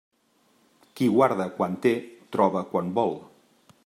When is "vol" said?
3.01-3.15